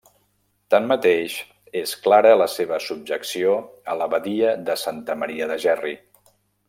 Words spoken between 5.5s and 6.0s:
de Gerri.